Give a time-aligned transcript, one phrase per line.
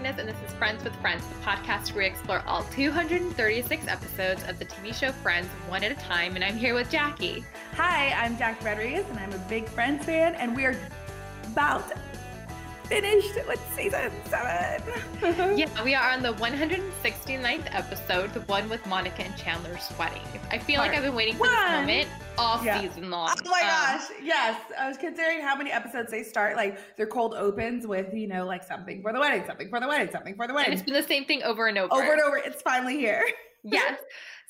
[0.00, 4.42] Martinez, and this is Friends with Friends, the podcast where we explore all 236 episodes
[4.48, 6.36] of the TV show Friends one at a time.
[6.36, 7.44] And I'm here with Jackie.
[7.74, 10.74] Hi, I'm Jackie Rodriguez, and I'm a big Friends fan, and we are
[11.48, 11.92] about
[12.90, 14.82] finished with season seven.
[15.56, 20.20] yeah, we are on the 169th episode, the one with Monica and Chandler's wedding.
[20.50, 21.50] I feel Part like I've been waiting for one.
[21.52, 22.80] this moment all yeah.
[22.80, 23.28] season long.
[23.46, 24.60] Oh my um, gosh, yes.
[24.76, 26.56] I was considering how many episodes they start.
[26.56, 29.86] Like they're cold opens with, you know, like something for the wedding, something for the
[29.86, 30.72] wedding, something for the wedding.
[30.72, 31.94] And it's been the same thing over and over.
[31.94, 32.38] Over and over.
[32.38, 33.24] It's finally here.
[33.62, 34.00] yes.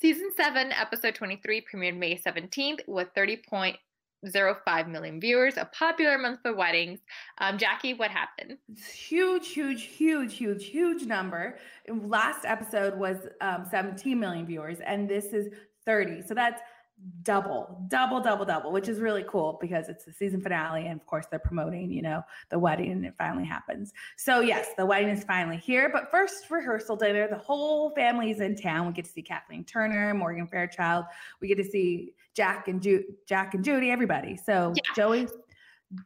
[0.01, 3.77] Season 7, episode 23 premiered May 17th with 30 point
[4.25, 6.99] 0.05 million viewers, a popular month for weddings.
[7.39, 8.57] Um, Jackie, what happened?
[8.93, 11.57] huge, huge, huge, huge, huge number.
[11.89, 15.49] Last episode was um, 17 million viewers, and this is
[15.85, 16.21] 30.
[16.21, 16.61] So that's
[17.23, 20.87] double, double, double, double, which is really cool because it's the season finale.
[20.87, 23.93] And of course, they're promoting, you know, the wedding and it finally happens.
[24.17, 25.89] So, yes, the wedding is finally here.
[25.91, 27.27] But first, rehearsal dinner.
[27.27, 28.87] The whole family is in town.
[28.87, 31.05] We get to see Kathleen Turner, Morgan Fairchild.
[31.39, 34.37] We get to see Jack and Ju- Jack and Judy, everybody.
[34.37, 34.93] So, yeah.
[34.95, 35.27] Joey.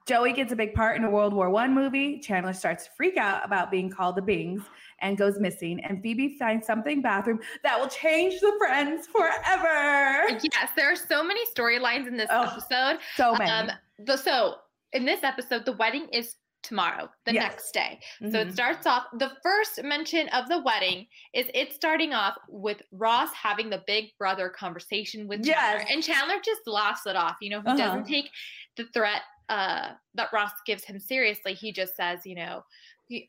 [0.07, 2.19] Joey gets a big part in a World War One movie.
[2.19, 4.63] Chandler starts to freak out about being called the Bings
[5.01, 5.79] and goes missing.
[5.83, 10.39] And Phoebe finds something bathroom that will change the friends forever.
[10.41, 12.99] Yes, there are so many storylines in this oh, episode.
[13.15, 13.51] So many.
[13.51, 14.55] Um, the, so
[14.93, 17.43] in this episode, the wedding is tomorrow, the yes.
[17.43, 17.99] next day.
[18.19, 18.31] Mm-hmm.
[18.31, 18.53] So it mm-hmm.
[18.55, 23.69] starts off, the first mention of the wedding is it starting off with Ross having
[23.69, 25.81] the big brother conversation with Chandler.
[25.81, 25.87] Yes.
[25.91, 27.35] And Chandler just laughs it off.
[27.39, 27.77] You know, he uh-huh.
[27.77, 28.31] doesn't take
[28.77, 31.53] the threat uh, that Ross gives him seriously.
[31.53, 32.63] He just says, you know,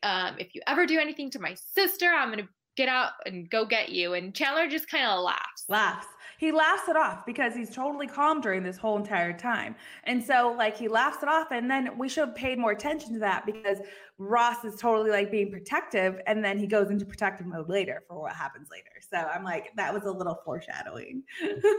[0.03, 3.49] um, if you ever do anything to my sister, I'm going to get out and
[3.49, 4.13] go get you.
[4.13, 5.65] And Chandler just kind of laughs.
[5.67, 6.07] Laughs.
[6.37, 9.75] He laughs it off because he's totally calm during this whole entire time.
[10.03, 11.47] And so, like, he laughs it off.
[11.51, 13.79] And then we should have paid more attention to that because
[14.19, 16.21] Ross is totally like being protective.
[16.27, 18.91] And then he goes into protective mode later for what happens later.
[19.11, 21.23] So I'm like, that was a little foreshadowing.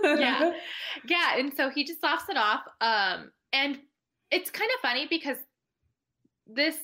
[0.03, 0.53] yeah.
[1.09, 1.39] Yeah.
[1.39, 2.62] And so he just laughs it off.
[2.81, 3.79] Um, and
[4.31, 5.39] it's kind of funny because
[6.47, 6.77] this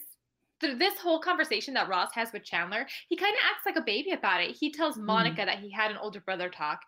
[0.61, 3.85] through this whole conversation that Ross has with Chandler, he kind of acts like a
[3.85, 4.57] baby about it.
[4.59, 5.07] He tells mm-hmm.
[5.07, 5.47] Monica mm.
[5.47, 6.81] that he had an older brother talk.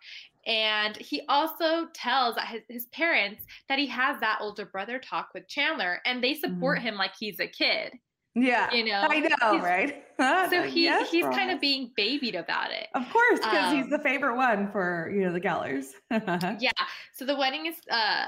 [0.45, 5.47] And he also tells his, his, parents that he has that older brother talk with
[5.49, 6.83] Chandler and they support mm.
[6.83, 7.91] him like he's a kid.
[8.33, 8.71] Yeah.
[8.73, 10.05] You know, I know, right?
[10.49, 12.87] so he, yes, he's kind of being babied about it.
[12.93, 15.87] Of course, because um, he's the favorite one for, you know, the Gellers.
[16.61, 16.71] yeah.
[17.13, 18.27] So the wedding is, uh,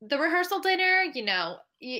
[0.00, 1.56] the rehearsal dinner, you know,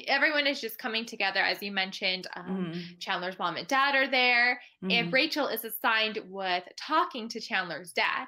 [0.06, 2.80] everyone is just coming together as you mentioned um, mm-hmm.
[2.98, 4.90] chandler's mom and dad are there mm-hmm.
[4.90, 8.24] and rachel is assigned with talking to chandler's dad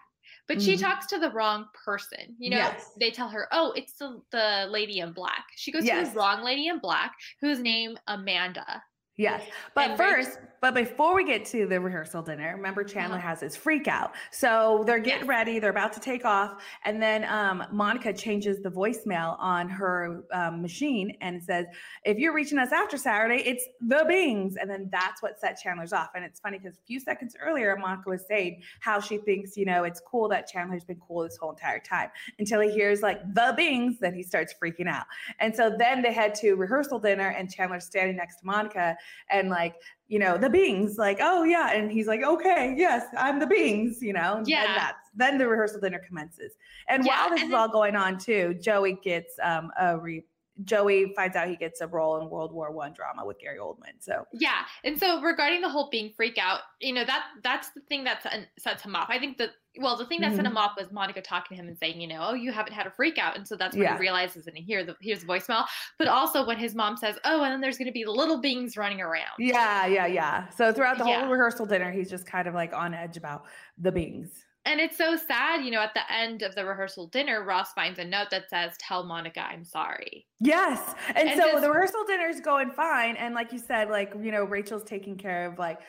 [0.46, 0.66] but mm-hmm.
[0.66, 2.90] she talks to the wrong person you know yes.
[3.00, 6.08] they tell her oh it's the, the lady in black she goes yes.
[6.08, 8.82] to the wrong lady in black whose name amanda
[9.18, 9.42] Yes.
[9.74, 13.28] But and first, Rachel- but before we get to the rehearsal dinner, remember Chandler uh-huh.
[13.28, 14.12] has his freak out.
[14.30, 15.28] So they're getting yes.
[15.28, 16.62] ready, they're about to take off.
[16.84, 21.66] And then um, Monica changes the voicemail on her um, machine and says,
[22.04, 24.56] If you're reaching us after Saturday, it's the Bings.
[24.56, 26.10] And then that's what set Chandler's off.
[26.14, 29.64] And it's funny because a few seconds earlier, Monica was saying how she thinks, you
[29.64, 33.20] know, it's cool that Chandler's been cool this whole entire time until he hears like
[33.34, 35.06] the Bings, then he starts freaking out.
[35.40, 38.96] And so then they head to rehearsal dinner and Chandler's standing next to Monica
[39.30, 39.74] and like
[40.08, 44.02] you know the Bings like oh yeah and he's like okay yes i'm the Bings
[44.02, 46.52] you know yeah and that's then the rehearsal dinner commences
[46.88, 49.98] and yeah, while this and is then- all going on too joey gets um a
[49.98, 50.24] re
[50.64, 53.94] Joey finds out he gets a role in World War One drama with Gary Oldman.
[54.00, 57.80] So yeah, and so regarding the whole Bing freak out, you know that that's the
[57.82, 58.26] thing that
[58.58, 59.06] sets him off.
[59.08, 60.36] I think that well, the thing that mm-hmm.
[60.36, 62.72] set him off was Monica talking to him and saying, you know, oh, you haven't
[62.72, 63.94] had a freak out, and so that's when yeah.
[63.94, 65.64] he realizes and he hears the hears the voicemail.
[65.98, 68.76] But also when his mom says, oh, and then there's going to be little Bings
[68.76, 69.38] running around.
[69.38, 70.48] Yeah, yeah, yeah.
[70.50, 71.20] So throughout the yeah.
[71.20, 73.44] whole rehearsal dinner, he's just kind of like on edge about
[73.78, 77.42] the Bings and it's so sad, you know, at the end of the rehearsal dinner,
[77.42, 80.26] Ross finds a note that says, Tell Monica I'm sorry.
[80.40, 80.94] Yes.
[81.08, 83.16] And, and so just, the rehearsal dinner is going fine.
[83.16, 85.80] And like you said, like, you know, Rachel's taking care of like,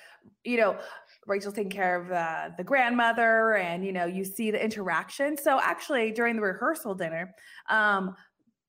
[0.46, 0.78] you know,
[1.30, 5.38] Rachel's taking care of uh, the grandmother and, you know, you see the interaction.
[5.38, 7.34] So actually during the rehearsal dinner,
[7.70, 8.16] um,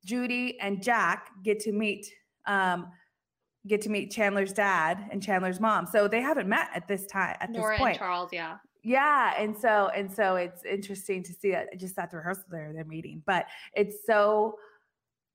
[0.04, 2.06] Judy and Jack get to meet
[2.46, 2.88] um,
[3.66, 5.86] get to meet Chandler's dad and Chandler's mom.
[5.86, 7.98] So they haven't met at this time at Nora this point.
[7.98, 12.16] Charles, yeah yeah and so and so it's interesting to see that just at the
[12.16, 14.54] rehearsal there they're meeting but it's so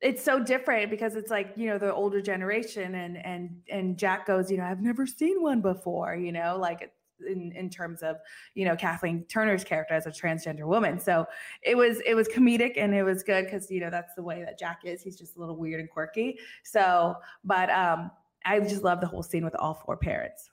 [0.01, 4.25] it's so different because it's like you know the older generation and and and jack
[4.25, 6.91] goes you know i've never seen one before you know like
[7.27, 8.17] in in terms of
[8.53, 11.25] you know kathleen turner's character as a transgender woman so
[11.61, 14.43] it was it was comedic and it was good because you know that's the way
[14.43, 18.11] that jack is he's just a little weird and quirky so but um
[18.45, 20.49] i just love the whole scene with all four parents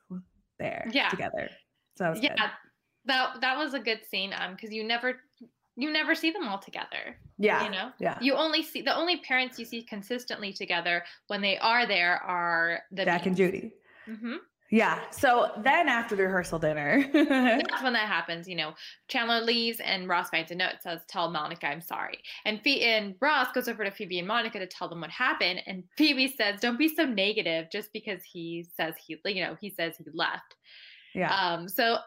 [0.59, 1.09] there Yeah.
[1.09, 1.49] together.
[1.97, 2.51] So that was yeah, good.
[3.07, 4.33] that that was a good scene.
[4.33, 5.21] Um, because you never
[5.77, 7.17] you never see them all together.
[7.39, 7.65] Yeah.
[7.65, 8.19] You know, Yeah.
[8.21, 12.81] you only see the only parents you see consistently together when they are there are
[12.93, 13.73] the Jack and Judy.
[14.07, 14.37] hmm
[14.73, 15.01] Yeah.
[15.11, 18.49] So then after the rehearsal dinner, That's when that happens.
[18.49, 18.73] You know,
[19.07, 22.83] Chandler leaves and Ross finds a note that says, "Tell Monica I'm sorry." And Phoebe
[22.85, 25.61] and Ross goes over to Phoebe and Monica to tell them what happened.
[25.67, 27.67] And Phoebe says, "Don't be so negative.
[27.71, 30.57] Just because he says he, you know, he says he left."
[31.15, 31.35] yeah.
[31.35, 31.99] Um, so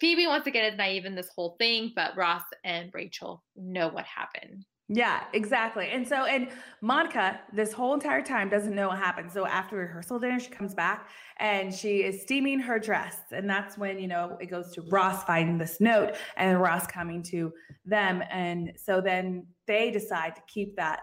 [0.00, 3.88] Phoebe wants to get is naive in this whole thing, but Ross and Rachel know
[3.88, 4.66] what happened.
[4.90, 5.90] Yeah, exactly.
[5.92, 6.48] And so, and
[6.80, 9.30] Monica, this whole entire time doesn't know what happened.
[9.30, 13.18] So after rehearsal dinner, she comes back and she is steaming her dress.
[13.30, 17.22] And that's when, you know, it goes to Ross finding this note and Ross coming
[17.24, 17.52] to
[17.84, 18.22] them.
[18.30, 21.00] And so then they decide to keep that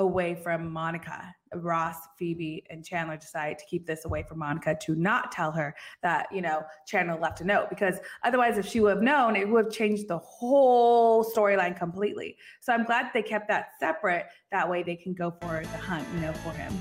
[0.00, 1.34] away from Monica.
[1.56, 5.74] Ross, Phoebe, and Chandler decide to keep this away from Monica to not tell her
[6.02, 9.48] that, you know, Chandler left a note because otherwise, if she would have known, it
[9.48, 12.36] would have changed the whole storyline completely.
[12.60, 14.26] So I'm glad they kept that separate.
[14.52, 16.72] That way they can go for the hunt, you know, for him.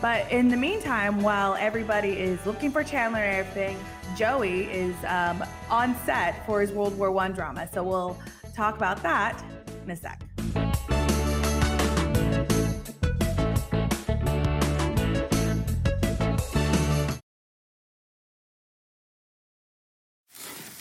[0.00, 3.78] But in the meantime, while everybody is looking for Chandler and everything,
[4.16, 7.68] Joey is um, on set for his World War One drama.
[7.72, 8.18] So we'll
[8.54, 9.42] talk about that
[9.84, 10.22] in a sec.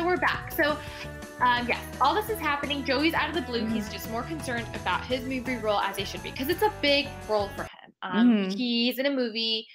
[0.00, 0.50] So we're back.
[0.52, 0.78] So,
[1.40, 2.84] um, yes, all this is happening.
[2.84, 3.66] Joey's out of the blue.
[3.66, 6.72] He's just more concerned about his movie role as he should be because it's a
[6.80, 7.92] big role for him.
[8.02, 8.52] Um, Mhm.
[8.56, 9.66] He's in a movie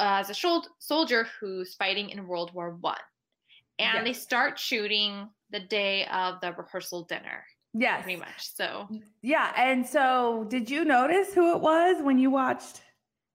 [0.00, 2.96] uh, as a shol- soldier who's fighting in World War One,
[3.78, 4.04] and Yes.
[4.04, 7.44] they start shooting the day of the rehearsal dinner,
[7.74, 8.02] Yes.
[8.02, 8.48] pretty much.
[8.56, 8.88] So,
[9.22, 9.52] Yeah.
[9.56, 12.82] And so did you notice who it was when you watched?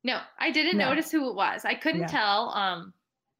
[0.03, 0.89] no, I didn't No.
[0.89, 1.63] notice who it was.
[1.65, 2.07] I couldn't Yeah.
[2.07, 2.93] tell um,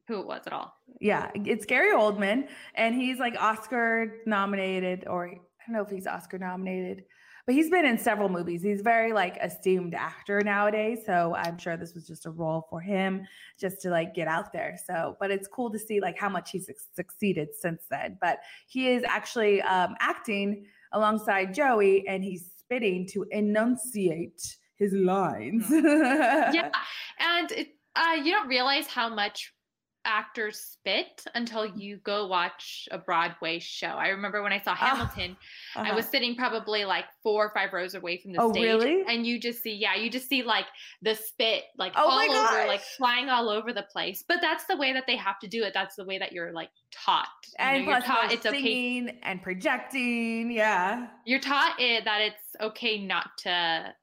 [0.08, 0.74] who it was at all.
[1.00, 5.32] Yeah, it's Gary Oldman, and he's like Oscar nominated, or I
[5.66, 7.04] don't know if he's Oscar nominated,
[7.46, 8.62] but he's been in several movies.
[8.62, 12.80] He's very like esteemed actor nowadays, so I'm sure this was just a role for
[12.80, 13.26] him,
[13.58, 14.78] just to like get out there.
[14.86, 18.18] So, but it's cool to see like how much he's succeeded since then.
[18.20, 18.38] But
[18.68, 25.66] he is actually um, acting alongside Joey, and he's spitting to enunciate his lines.
[25.70, 26.70] yeah
[27.18, 29.52] and it uh you don't realize how much
[30.06, 35.36] actors spit until you go watch a broadway show i remember when i saw hamilton
[35.74, 35.96] i Uh-huh.
[35.96, 39.02] was sitting probably like four or five rows away from the Oh, stage really?
[39.08, 40.66] and you just see yeah you just see like
[41.02, 44.76] the spit like Oh all over like flying all over the place but that's the
[44.76, 47.26] way that they have to do it that's the way that you're like taught
[47.58, 50.50] You know, and you're plus taught it's okay singing and projecting.
[50.52, 51.08] Yeah.
[51.24, 53.94] you're taught it that it's okay not to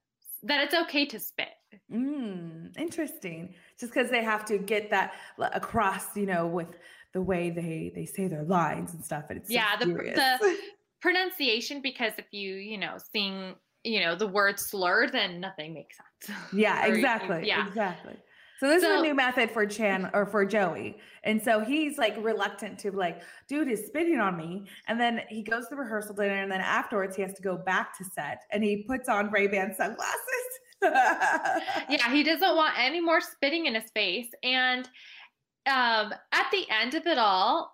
[0.45, 1.48] that it's okay to spit
[1.91, 3.55] Mm, interesting.
[3.84, 6.70] Just because they have to get that across, you know, with
[7.12, 9.25] the way they they say their lines and stuff.
[9.30, 10.58] And it's so Yeah, the- the-
[11.02, 15.98] pronunciation because if you you know sing you know the word slur then nothing makes
[15.98, 17.46] sense yeah, Or exactly.
[17.46, 18.16] yeah exactly.
[18.62, 22.16] So this is a new method for Chan or for Joey, and so he's like
[22.24, 26.42] reluctant to like, dude is spitting on me, and then he goes to rehearsal dinner,
[26.42, 29.48] and then afterwards he has to go back to set, and he puts on Ray
[29.48, 30.42] Ban sunglasses.
[31.90, 34.30] yeah he doesn't want any more spitting in his face.
[34.44, 34.86] And
[35.66, 37.74] um at the end of it all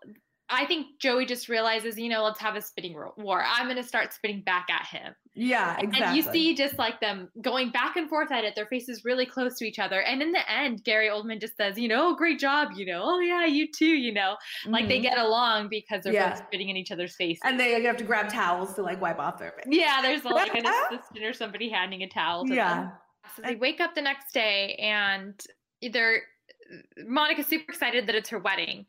[0.49, 3.83] i think joey just realizes you know let's have a spitting war i'm going to
[3.83, 6.01] start spitting back at him yeah, exactly.
[6.07, 9.25] and you see just like them going back and forth at it their faces really
[9.25, 12.39] close to each other and in the end gary oldman just says you know great
[12.39, 14.35] job you know oh yeah you too you know
[14.67, 15.03] like they Mhm.
[15.03, 16.29] get along because they're Yeah.
[16.31, 19.19] both spitting in each other's faces and they have to grab towels to like wipe
[19.19, 19.65] off their face.
[19.69, 22.75] Yeah, there's like an assistant or somebody handing a towel to Yeah.
[22.75, 22.91] them.
[23.35, 25.39] So they wake up the next day and
[25.81, 26.21] either
[27.05, 28.85] Monica's super excited that it's her wedding.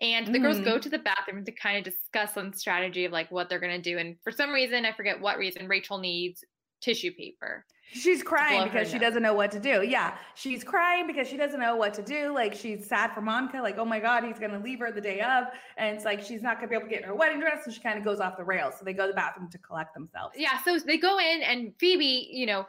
[0.00, 0.64] And the girls Mhm.
[0.64, 3.80] go to the bathroom to kind of discuss on strategy of like what they're gonna
[3.80, 3.98] do.
[3.98, 6.44] And for some reason, I forget what reason, Rachel needs
[6.80, 7.64] tissue paper.
[7.94, 9.82] She's crying because she doesn't know what to do.
[9.82, 10.16] Yeah.
[10.34, 12.32] She's crying because she doesn't know what to do.
[12.32, 13.58] Like she's sad for Monica.
[13.58, 15.44] Like, oh my God, he's going to leave her the day of.
[15.76, 17.66] And it's like she's not going to be able to get her wedding dress.
[17.66, 18.74] So she kind of goes off the rails.
[18.78, 20.34] So they go to the bathroom to collect themselves.
[20.38, 20.58] Yeah.
[20.64, 22.66] So they go in and Phoebe, you know,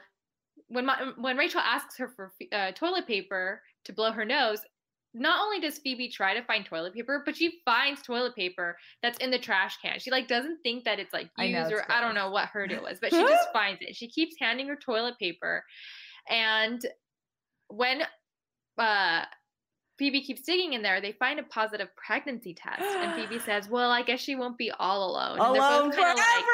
[0.67, 4.59] when my, when Rachel asks her for uh, toilet paper to blow her nose,
[5.13, 9.17] not only does Phoebe try to find toilet paper, but she finds toilet paper that's
[9.19, 9.99] in the trash can.
[9.99, 12.81] She like doesn't think that it's like used or I don't know what her deal
[12.81, 13.95] was, but she just finds it.
[13.95, 15.63] She keeps handing her toilet paper,
[16.29, 16.83] and
[17.67, 18.03] when
[18.77, 19.23] uh
[19.99, 23.91] Phoebe keeps digging in there, they find a positive pregnancy test, and Phoebe says, "Well,
[23.91, 26.15] I guess she won't be all alone." Alone forever.
[26.17, 26.45] Like,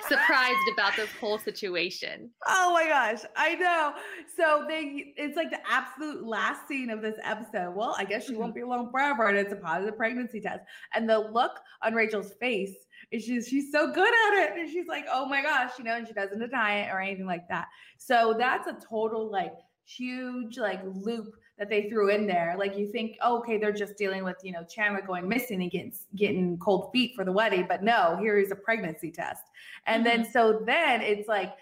[0.00, 2.30] surprised about this whole situation.
[2.46, 3.92] Oh my gosh, I know.
[4.36, 7.74] So they it's like the absolute last scene of this episode.
[7.74, 8.54] Well, I guess she won't mm-hmm.
[8.54, 10.60] be alone forever, and it's a positive pregnancy test.
[10.94, 11.52] And the look
[11.82, 12.74] on Rachel's face
[13.10, 14.58] is she's she's so good at it.
[14.58, 17.26] And she's like, oh my gosh, you know, and she doesn't deny it or anything
[17.26, 17.66] like that.
[17.98, 19.52] So that's a total like
[19.84, 22.54] huge like loop that they threw in there.
[22.58, 25.70] Like you think, oh, okay, they're just dealing with you know Chandler going missing and
[25.70, 29.42] getting getting cold feet for the wedding, but no, here is a pregnancy test.
[29.86, 30.22] And mm-hmm.
[30.22, 31.54] then so then it's like,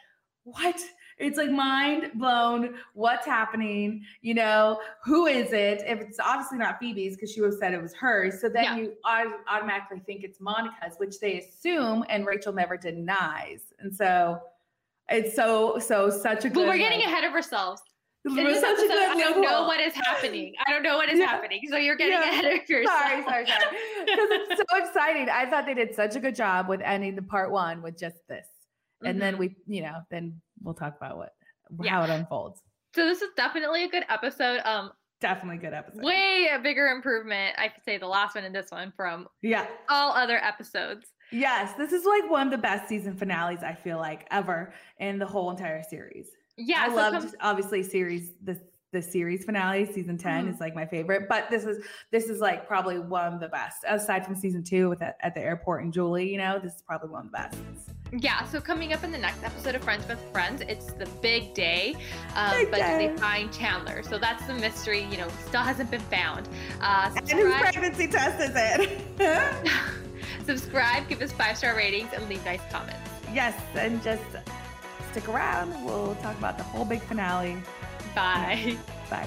[0.45, 0.81] what?
[1.19, 2.75] It's like mind blown.
[2.93, 4.05] What's happening?
[4.21, 5.83] You know, who is it?
[5.87, 8.39] If it's obviously not Phoebe's because she would have said it was hers.
[8.41, 8.77] So then yeah.
[8.77, 8.93] you
[9.49, 13.73] automatically think it's Monica's, which they assume, and Rachel never denies.
[13.79, 14.43] And so
[15.09, 16.55] it's so so such a good.
[16.55, 17.81] But we're getting like, ahead of ourselves.
[18.25, 20.55] This episode, I don't know what is happening.
[20.67, 21.27] I don't know what is yeah.
[21.27, 21.61] happening.
[21.71, 22.29] So you're getting yeah.
[22.29, 22.99] ahead of yourself.
[22.99, 23.77] Sorry, sorry, sorry.
[24.01, 25.29] Because it's so exciting.
[25.29, 28.17] I thought they did such a good job with ending the part one with just
[28.29, 28.47] this.
[29.03, 29.19] And mm-hmm.
[29.21, 31.33] then we, you know, then we'll talk about what
[31.83, 31.91] yeah.
[31.91, 32.61] how it unfolds.
[32.95, 34.61] So this is definitely a good episode.
[34.65, 36.03] Um definitely good episode.
[36.03, 39.67] Way a bigger improvement, I could say the last one and this one from yeah
[39.89, 41.07] all other episodes.
[41.33, 45.19] Yes, this is like one of the best season finales I feel like ever in
[45.19, 46.29] the whole entire series.
[46.57, 48.59] Yeah, I so loved obviously series the
[48.93, 50.55] the series finale, season 10 mm-hmm.
[50.55, 53.85] is like my favorite, but this is this is like probably one of the best.
[53.87, 56.83] Aside from season 2 with at, at the airport and Julie, you know, this is
[56.83, 57.59] probably one of the best.
[58.13, 61.53] Yeah, so coming up in the next episode of Friends with Friends, it's the big
[61.55, 61.97] day.
[62.37, 63.09] Um, big but day.
[63.09, 64.03] they find Chandler?
[64.05, 66.49] So that's the mystery, you know, still hasn't been found.
[66.81, 69.67] Uh, and whose pregnancy test is it?
[70.47, 73.11] subscribe, give us five star ratings, and leave nice comments.
[73.35, 74.23] Yes, and just
[75.17, 75.73] stick around.
[75.83, 77.57] We'll talk about the whole big finale.
[78.15, 78.77] Bye.
[79.09, 79.27] Bye.